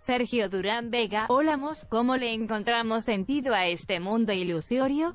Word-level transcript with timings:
Sergio 0.00 0.48
Durán 0.48 0.90
Vega, 0.90 1.26
hola 1.28 1.58
Mos, 1.58 1.84
¿cómo 1.86 2.16
le 2.16 2.32
encontramos 2.32 3.04
sentido 3.04 3.52
a 3.52 3.66
este 3.66 4.00
mundo 4.00 4.32
ilusorio? 4.32 5.14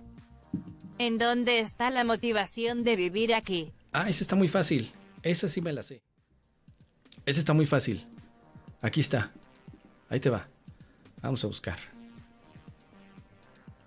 ¿En 0.99 1.17
dónde 1.17 1.59
está 1.59 1.89
la 1.89 2.03
motivación 2.03 2.83
de 2.83 2.95
vivir 2.95 3.33
aquí? 3.33 3.73
Ah, 3.91 4.07
esa 4.07 4.23
está 4.23 4.35
muy 4.35 4.47
fácil. 4.47 4.91
Esa 5.23 5.49
sí 5.49 5.59
me 5.59 5.73
la 5.73 5.81
sé. 5.81 6.03
Esa 7.25 7.39
está 7.39 7.53
muy 7.53 7.65
fácil. 7.65 8.05
Aquí 8.79 8.99
está. 8.99 9.31
Ahí 10.07 10.19
te 10.19 10.29
va. 10.29 10.47
Vamos 11.19 11.43
a 11.43 11.47
buscar. 11.47 11.79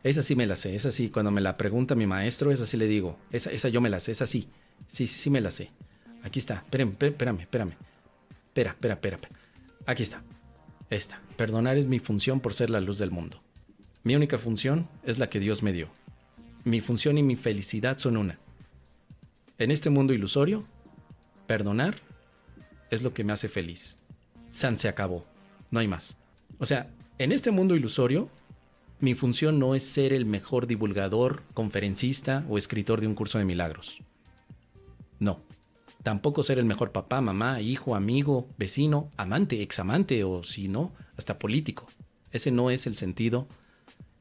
Esa 0.02 0.20
sí 0.20 0.34
me 0.34 0.48
la 0.48 0.56
sé, 0.56 0.74
esa 0.74 0.90
sí. 0.90 1.10
Cuando 1.10 1.30
me 1.30 1.40
la 1.40 1.56
pregunta 1.56 1.94
mi 1.94 2.08
maestro, 2.08 2.50
esa 2.50 2.66
sí 2.66 2.76
le 2.76 2.88
digo. 2.88 3.16
Esa, 3.30 3.52
esa 3.52 3.68
yo 3.68 3.80
me 3.80 3.88
la 3.88 4.00
sé, 4.00 4.10
esa 4.10 4.26
sí. 4.26 4.48
Sí, 4.88 5.06
sí, 5.06 5.16
sí 5.16 5.30
me 5.30 5.40
la 5.40 5.52
sé. 5.52 5.70
Aquí 6.24 6.40
está. 6.40 6.54
Espérame, 6.54 6.96
espérame, 7.00 7.40
espérame. 7.42 7.76
Espera, 8.48 8.70
espera, 8.72 8.94
espera. 8.94 9.18
Aquí 9.86 10.02
está. 10.02 10.24
Esta. 10.90 11.20
Perdonar 11.36 11.76
es 11.76 11.86
mi 11.86 11.98
función 11.98 12.40
por 12.40 12.54
ser 12.54 12.70
la 12.70 12.80
luz 12.80 12.98
del 12.98 13.10
mundo. 13.10 13.40
Mi 14.04 14.16
única 14.16 14.38
función 14.38 14.88
es 15.04 15.18
la 15.18 15.28
que 15.28 15.40
Dios 15.40 15.62
me 15.62 15.72
dio. 15.72 15.88
Mi 16.64 16.80
función 16.80 17.18
y 17.18 17.22
mi 17.22 17.36
felicidad 17.36 17.98
son 17.98 18.16
una. 18.16 18.38
En 19.58 19.70
este 19.70 19.90
mundo 19.90 20.12
ilusorio, 20.12 20.64
perdonar 21.46 21.96
es 22.90 23.02
lo 23.02 23.12
que 23.12 23.24
me 23.24 23.32
hace 23.32 23.48
feliz. 23.48 23.98
San 24.50 24.78
se 24.78 24.88
acabó. 24.88 25.26
No 25.70 25.80
hay 25.80 25.88
más. 25.88 26.16
O 26.58 26.66
sea, 26.66 26.88
en 27.18 27.32
este 27.32 27.50
mundo 27.50 27.76
ilusorio, 27.76 28.30
mi 29.00 29.14
función 29.14 29.58
no 29.58 29.74
es 29.74 29.82
ser 29.82 30.12
el 30.12 30.26
mejor 30.26 30.66
divulgador, 30.66 31.42
conferencista 31.54 32.44
o 32.48 32.58
escritor 32.58 33.00
de 33.00 33.06
un 33.06 33.14
curso 33.14 33.38
de 33.38 33.44
milagros. 33.44 34.00
No. 35.18 35.40
Tampoco 36.02 36.42
ser 36.42 36.58
el 36.58 36.64
mejor 36.64 36.92
papá, 36.92 37.20
mamá, 37.20 37.60
hijo, 37.60 37.94
amigo, 37.94 38.48
vecino, 38.56 39.10
amante, 39.16 39.62
examante 39.62 40.22
o 40.24 40.44
si 40.44 40.68
no, 40.68 40.92
hasta 41.16 41.38
político. 41.38 41.88
Ese 42.32 42.50
no 42.50 42.70
es 42.70 42.86
el 42.86 42.94
sentido 42.94 43.48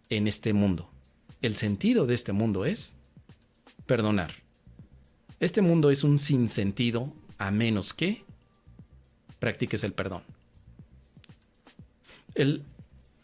en 0.10 0.28
este 0.28 0.54
mundo. 0.54 0.90
El 1.42 1.56
sentido 1.56 2.08
de 2.08 2.16
este 2.16 2.32
mundo 2.32 2.66
es 2.66 2.96
perdonar. 3.86 4.32
Este 5.40 5.62
mundo 5.62 5.92
es 5.92 6.04
un 6.04 6.18
sinsentido 6.18 7.14
a 7.38 7.52
menos 7.52 7.94
que 7.94 8.24
practiques 9.40 9.84
el 9.84 9.94
perdón. 9.94 10.24
El, 12.34 12.64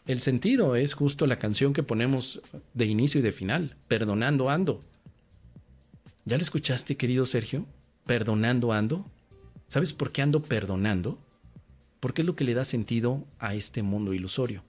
el 0.06 0.20
sentido 0.20 0.76
es 0.76 0.94
justo 0.94 1.26
la 1.26 1.38
canción 1.38 1.72
que 1.72 1.82
ponemos 1.82 2.40
de 2.72 2.86
inicio 2.86 3.18
y 3.18 3.22
de 3.22 3.32
final, 3.32 3.76
Perdonando 3.88 4.48
Ando. 4.48 4.80
¿Ya 6.24 6.36
la 6.36 6.42
escuchaste, 6.42 6.96
querido 6.96 7.26
Sergio? 7.26 7.66
Perdonando 8.06 8.72
Ando. 8.72 9.04
¿Sabes 9.68 9.92
por 9.92 10.12
qué 10.12 10.22
ando 10.22 10.42
perdonando? 10.42 11.18
Porque 12.00 12.22
es 12.22 12.26
lo 12.26 12.36
que 12.36 12.44
le 12.44 12.54
da 12.54 12.64
sentido 12.64 13.24
a 13.38 13.54
este 13.54 13.82
mundo 13.82 14.12
ilusorio. 14.12 14.62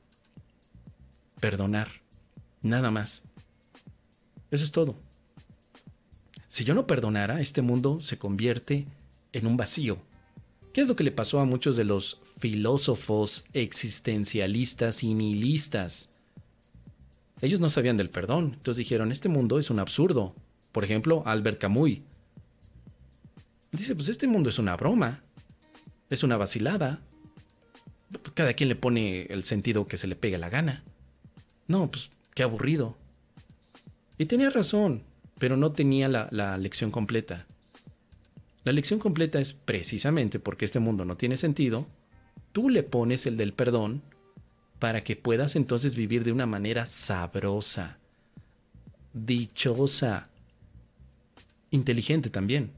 Perdonar. 1.39 1.89
Nada 2.61 2.91
más. 2.91 3.23
Eso 4.51 4.63
es 4.63 4.71
todo. 4.71 4.95
Si 6.47 6.63
yo 6.63 6.73
no 6.73 6.87
perdonara, 6.87 7.41
este 7.41 7.61
mundo 7.61 7.99
se 7.99 8.17
convierte 8.17 8.87
en 9.33 9.47
un 9.47 9.57
vacío. 9.57 9.97
¿Qué 10.73 10.81
es 10.81 10.87
lo 10.87 10.95
que 10.95 11.03
le 11.03 11.11
pasó 11.11 11.39
a 11.39 11.45
muchos 11.45 11.75
de 11.75 11.83
los 11.83 12.19
filósofos 12.39 13.45
existencialistas 13.53 15.03
y 15.03 15.13
nihilistas. 15.13 16.09
Ellos 17.41 17.59
no 17.59 17.69
sabían 17.69 17.97
del 17.97 18.09
perdón, 18.09 18.51
entonces 18.55 18.77
dijeron, 18.77 19.11
este 19.11 19.29
mundo 19.29 19.59
es 19.59 19.69
un 19.69 19.79
absurdo. 19.79 20.35
Por 20.71 20.83
ejemplo, 20.83 21.23
Albert 21.25 21.59
Camus. 21.59 21.99
Dice, 23.75 23.95
pues 23.95 24.09
este 24.09 24.27
mundo 24.27 24.49
es 24.49 24.59
una 24.59 24.75
broma, 24.75 25.21
es 26.09 26.23
una 26.23 26.37
vacilada. 26.37 26.99
Cada 28.33 28.53
quien 28.53 28.69
le 28.69 28.75
pone 28.75 29.23
el 29.23 29.43
sentido 29.43 29.87
que 29.87 29.97
se 29.97 30.07
le 30.07 30.15
pegue 30.15 30.37
la 30.37 30.49
gana. 30.49 30.83
No, 31.67 31.89
pues 31.89 32.11
qué 32.33 32.43
aburrido. 32.43 32.97
Y 34.17 34.25
tenía 34.25 34.49
razón, 34.49 35.03
pero 35.39 35.57
no 35.57 35.71
tenía 35.71 36.07
la, 36.07 36.29
la 36.31 36.57
lección 36.57 36.91
completa. 36.91 37.45
La 38.63 38.71
lección 38.71 38.99
completa 38.99 39.39
es 39.39 39.53
precisamente 39.53 40.39
porque 40.39 40.65
este 40.65 40.79
mundo 40.79 41.05
no 41.05 41.17
tiene 41.17 41.37
sentido, 41.37 41.87
tú 42.51 42.69
le 42.69 42.83
pones 42.83 43.25
el 43.25 43.37
del 43.37 43.53
perdón 43.53 44.01
para 44.79 45.03
que 45.03 45.15
puedas 45.15 45.55
entonces 45.55 45.95
vivir 45.95 46.23
de 46.23 46.31
una 46.31 46.45
manera 46.45 46.85
sabrosa, 46.85 47.97
dichosa, 49.13 50.29
inteligente 51.71 52.29
también. 52.29 52.71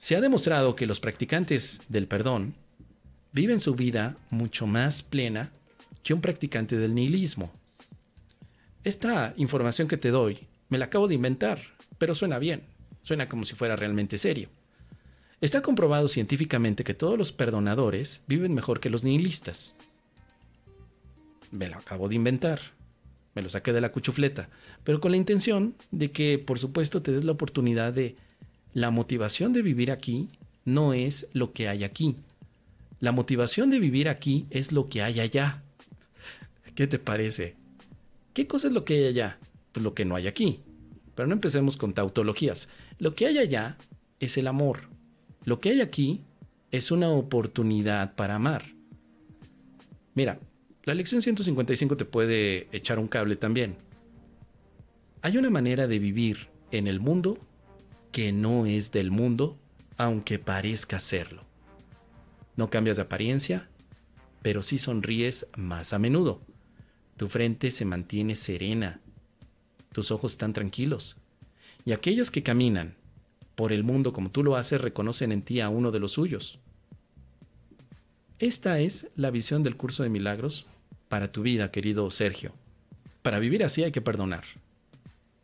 Se 0.00 0.16
ha 0.16 0.22
demostrado 0.22 0.76
que 0.76 0.86
los 0.86 0.98
practicantes 0.98 1.82
del 1.90 2.06
perdón 2.06 2.54
viven 3.32 3.60
su 3.60 3.74
vida 3.74 4.16
mucho 4.30 4.66
más 4.66 5.02
plena 5.02 5.50
que 6.02 6.14
un 6.14 6.22
practicante 6.22 6.78
del 6.78 6.94
nihilismo. 6.94 7.52
Esta 8.82 9.34
información 9.36 9.88
que 9.88 9.98
te 9.98 10.08
doy 10.08 10.46
me 10.70 10.78
la 10.78 10.86
acabo 10.86 11.06
de 11.06 11.16
inventar, 11.16 11.60
pero 11.98 12.14
suena 12.14 12.38
bien, 12.38 12.62
suena 13.02 13.28
como 13.28 13.44
si 13.44 13.54
fuera 13.54 13.76
realmente 13.76 14.16
serio. 14.16 14.48
Está 15.42 15.60
comprobado 15.60 16.08
científicamente 16.08 16.82
que 16.82 16.94
todos 16.94 17.18
los 17.18 17.32
perdonadores 17.32 18.22
viven 18.26 18.54
mejor 18.54 18.80
que 18.80 18.88
los 18.88 19.04
nihilistas. 19.04 19.74
Me 21.50 21.68
lo 21.68 21.76
acabo 21.76 22.08
de 22.08 22.14
inventar. 22.14 22.58
Me 23.34 23.42
lo 23.42 23.50
saqué 23.50 23.74
de 23.74 23.82
la 23.82 23.92
cuchufleta. 23.92 24.48
Pero 24.82 24.98
con 24.98 25.10
la 25.10 25.18
intención 25.18 25.74
de 25.90 26.10
que, 26.10 26.38
por 26.38 26.58
supuesto, 26.58 27.02
te 27.02 27.12
des 27.12 27.24
la 27.24 27.32
oportunidad 27.32 27.92
de... 27.92 28.16
La 28.72 28.90
motivación 28.90 29.52
de 29.52 29.62
vivir 29.62 29.90
aquí 29.90 30.28
no 30.64 30.94
es 30.94 31.28
lo 31.32 31.52
que 31.52 31.68
hay 31.68 31.82
aquí. 31.82 32.16
La 33.00 33.12
motivación 33.12 33.70
de 33.70 33.80
vivir 33.80 34.08
aquí 34.08 34.46
es 34.50 34.70
lo 34.70 34.88
que 34.88 35.02
hay 35.02 35.20
allá. 35.20 35.62
¿Qué 36.74 36.86
te 36.86 36.98
parece? 36.98 37.56
¿Qué 38.32 38.46
cosa 38.46 38.68
es 38.68 38.72
lo 38.72 38.84
que 38.84 38.94
hay 38.94 39.04
allá? 39.06 39.38
Pues 39.72 39.82
lo 39.82 39.94
que 39.94 40.04
no 40.04 40.14
hay 40.14 40.28
aquí. 40.28 40.60
Pero 41.14 41.26
no 41.26 41.34
empecemos 41.34 41.76
con 41.76 41.94
tautologías. 41.94 42.68
Lo 42.98 43.14
que 43.14 43.26
hay 43.26 43.38
allá 43.38 43.76
es 44.20 44.36
el 44.36 44.46
amor. 44.46 44.82
Lo 45.44 45.60
que 45.60 45.70
hay 45.70 45.80
aquí 45.80 46.20
es 46.70 46.90
una 46.90 47.08
oportunidad 47.10 48.14
para 48.14 48.36
amar. 48.36 48.66
Mira, 50.14 50.38
la 50.84 50.94
lección 50.94 51.22
155 51.22 51.96
te 51.96 52.04
puede 52.04 52.68
echar 52.70 52.98
un 52.98 53.08
cable 53.08 53.36
también. 53.36 53.76
Hay 55.22 55.36
una 55.36 55.50
manera 55.50 55.88
de 55.88 55.98
vivir 55.98 56.48
en 56.70 56.86
el 56.86 57.00
mundo 57.00 57.38
que 58.12 58.32
no 58.32 58.66
es 58.66 58.92
del 58.92 59.10
mundo, 59.10 59.58
aunque 59.96 60.38
parezca 60.38 61.00
serlo. 61.00 61.44
No 62.56 62.70
cambias 62.70 62.96
de 62.96 63.04
apariencia, 63.04 63.68
pero 64.42 64.62
sí 64.62 64.78
sonríes 64.78 65.46
más 65.56 65.92
a 65.92 65.98
menudo. 65.98 66.40
Tu 67.16 67.28
frente 67.28 67.70
se 67.70 67.84
mantiene 67.84 68.36
serena. 68.36 69.00
Tus 69.92 70.10
ojos 70.10 70.32
están 70.32 70.52
tranquilos. 70.52 71.16
Y 71.84 71.92
aquellos 71.92 72.30
que 72.30 72.42
caminan 72.42 72.94
por 73.54 73.72
el 73.72 73.84
mundo 73.84 74.12
como 74.12 74.30
tú 74.30 74.42
lo 74.42 74.56
haces, 74.56 74.80
reconocen 74.80 75.32
en 75.32 75.42
ti 75.42 75.60
a 75.60 75.68
uno 75.68 75.90
de 75.90 76.00
los 76.00 76.12
suyos. 76.12 76.58
Esta 78.38 78.80
es 78.80 79.08
la 79.16 79.30
visión 79.30 79.62
del 79.62 79.76
curso 79.76 80.02
de 80.02 80.08
milagros 80.08 80.64
para 81.08 81.30
tu 81.30 81.42
vida, 81.42 81.70
querido 81.70 82.10
Sergio. 82.10 82.54
Para 83.20 83.38
vivir 83.38 83.62
así 83.62 83.84
hay 83.84 83.92
que 83.92 84.00
perdonar. 84.00 84.44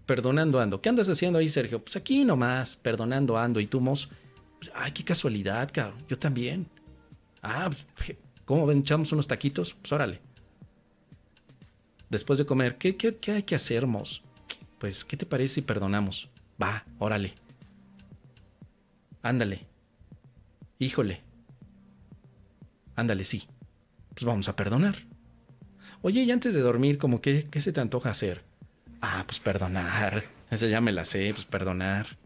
Perdonando 0.06 0.60
ando. 0.60 0.80
¿Qué 0.80 0.88
andas 0.88 1.08
haciendo 1.08 1.38
ahí, 1.38 1.48
Sergio? 1.48 1.82
Pues 1.82 1.96
aquí 1.96 2.24
nomás, 2.24 2.76
perdonando 2.76 3.36
ando. 3.36 3.60
¿Y 3.60 3.66
tú, 3.66 3.80
Mos? 3.80 4.08
Pues, 4.58 4.70
ay, 4.74 4.92
qué 4.92 5.04
casualidad, 5.04 5.70
cabrón. 5.72 6.04
Yo 6.08 6.18
también. 6.18 6.66
Ah, 7.42 7.68
pues, 7.96 8.16
¿cómo 8.44 8.66
ven? 8.66 8.78
¿Echamos 8.78 9.12
unos 9.12 9.26
taquitos? 9.26 9.74
Pues 9.74 9.92
órale. 9.92 10.20
Después 12.08 12.38
de 12.38 12.46
comer, 12.46 12.78
¿qué, 12.78 12.96
qué, 12.96 13.16
qué 13.16 13.32
hay 13.32 13.42
que 13.42 13.56
hacer, 13.56 13.86
Mos? 13.86 14.22
Pues, 14.78 15.04
¿qué 15.04 15.16
te 15.16 15.26
parece 15.26 15.56
si 15.56 15.62
perdonamos? 15.62 16.28
Va, 16.62 16.84
órale. 16.98 17.34
Ándale. 19.22 19.66
Híjole. 20.78 21.20
Ándale, 22.94 23.24
sí. 23.24 23.48
Pues 24.10 24.24
vamos 24.24 24.48
a 24.48 24.54
perdonar. 24.54 24.96
Oye, 26.02 26.22
y 26.22 26.30
antes 26.30 26.54
de 26.54 26.60
dormir, 26.60 26.98
como 26.98 27.20
que, 27.20 27.48
¿qué 27.50 27.60
se 27.60 27.72
te 27.72 27.80
antoja 27.80 28.10
hacer? 28.10 28.44
Ah, 29.00 29.24
pues 29.26 29.38
perdonar. 29.38 30.24
Esa 30.50 30.66
ya 30.66 30.80
me 30.80 30.92
la 30.92 31.04
sé, 31.04 31.32
pues 31.34 31.44
perdonar. 31.44 32.18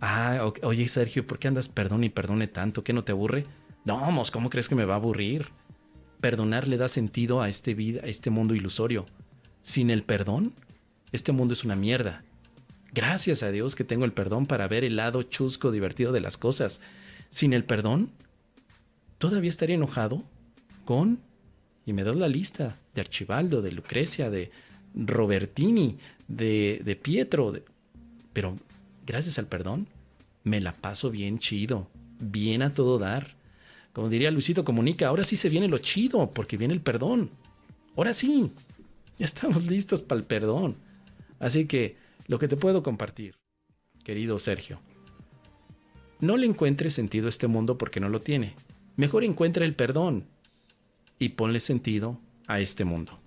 Ah, 0.00 0.50
oye, 0.62 0.88
Sergio, 0.88 1.26
¿por 1.26 1.38
qué 1.38 1.48
andas 1.48 1.68
perdón 1.68 2.04
y 2.04 2.08
perdone 2.08 2.46
tanto? 2.46 2.84
¿Qué 2.84 2.92
no 2.92 3.04
te 3.04 3.12
aburre? 3.12 3.46
No, 3.84 4.00
vamos, 4.00 4.30
¿cómo 4.30 4.50
crees 4.50 4.68
que 4.68 4.74
me 4.74 4.84
va 4.84 4.94
a 4.94 4.96
aburrir? 4.96 5.48
Perdonar 6.20 6.68
le 6.68 6.76
da 6.76 6.88
sentido 6.88 7.42
a 7.42 7.48
este 7.48 7.74
vida, 7.74 8.00
a 8.04 8.08
este 8.08 8.30
mundo 8.30 8.54
ilusorio. 8.54 9.06
Sin 9.62 9.90
el 9.90 10.02
perdón, 10.02 10.52
este 11.12 11.32
mundo 11.32 11.54
es 11.54 11.64
una 11.64 11.76
mierda. 11.76 12.22
Gracias 12.92 13.42
a 13.42 13.50
Dios 13.50 13.74
que 13.74 13.84
tengo 13.84 14.04
el 14.04 14.12
perdón 14.12 14.46
para 14.46 14.68
ver 14.68 14.84
el 14.84 14.96
lado 14.96 15.22
chusco 15.22 15.70
divertido 15.70 16.12
de 16.12 16.20
las 16.20 16.38
cosas. 16.38 16.80
Sin 17.28 17.52
el 17.52 17.64
perdón, 17.64 18.10
todavía 19.18 19.50
estaría 19.50 19.76
enojado 19.76 20.22
con... 20.84 21.20
Y 21.86 21.92
me 21.92 22.04
das 22.04 22.16
la 22.16 22.28
lista 22.28 22.78
de 22.94 23.00
Archibaldo, 23.00 23.60
de 23.60 23.72
Lucrecia, 23.72 24.30
de 24.30 24.50
Robertini, 24.94 25.98
de, 26.28 26.80
de 26.84 26.96
Pietro. 26.96 27.52
Pero 28.32 28.56
gracias 29.06 29.38
al 29.38 29.46
perdón, 29.46 29.86
me 30.42 30.60
la 30.60 30.74
paso 30.74 31.10
bien 31.10 31.38
chido, 31.38 31.88
bien 32.20 32.62
a 32.62 32.74
todo 32.74 32.98
dar. 32.98 33.34
Como 33.92 34.08
diría 34.08 34.30
Luisito 34.30 34.64
Comunica, 34.64 35.08
ahora 35.08 35.24
sí 35.24 35.36
se 35.36 35.48
viene 35.48 35.68
lo 35.68 35.78
chido, 35.78 36.30
porque 36.32 36.56
viene 36.56 36.74
el 36.74 36.80
perdón. 36.80 37.30
Ahora 37.96 38.12
sí, 38.12 38.50
ya 39.18 39.24
estamos 39.24 39.66
listos 39.68 40.02
para 40.02 40.20
el 40.20 40.26
perdón. 40.26 40.76
Así 41.38 41.66
que 41.66 41.96
lo 42.26 42.38
que 42.38 42.48
te 42.48 42.56
puedo 42.56 42.82
compartir, 42.82 43.36
querido 44.02 44.38
Sergio, 44.38 44.80
no 46.20 46.36
le 46.36 46.46
encuentres 46.46 46.94
sentido 46.94 47.26
a 47.26 47.28
este 47.28 47.46
mundo 47.46 47.78
porque 47.78 48.00
no 48.00 48.08
lo 48.08 48.20
tiene. 48.20 48.54
Mejor 48.96 49.24
encuentra 49.24 49.64
el 49.64 49.74
perdón 49.74 50.24
y 51.18 51.30
ponle 51.30 51.60
sentido 51.60 52.18
a 52.46 52.60
este 52.60 52.84
mundo. 52.84 53.18